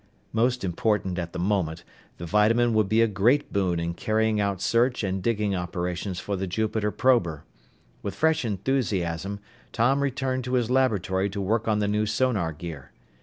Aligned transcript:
Most 0.33 0.63
important 0.63 1.19
at 1.19 1.31
the 1.31 1.37
moment, 1.37 1.83
the 2.17 2.25
vitamin 2.25 2.73
would 2.73 2.89
be 2.89 3.03
a 3.03 3.07
great 3.07 3.53
boon 3.53 3.79
in 3.79 3.93
carrying 3.93 4.39
out 4.41 4.59
search 4.59 5.03
and 5.03 5.21
digging 5.21 5.53
operations 5.55 6.19
for 6.19 6.35
the 6.35 6.47
Jupiter 6.47 6.89
prober. 6.89 7.43
With 8.01 8.15
fresh 8.15 8.43
enthusiasm, 8.43 9.39
Tom 9.71 10.01
returned 10.01 10.43
to 10.45 10.53
his 10.53 10.71
laboratory 10.71 11.29
to 11.29 11.39
work 11.39 11.67
on 11.67 11.77
the 11.77 11.87
new 11.87 12.07
sonar 12.07 12.51
gear. 12.51 12.91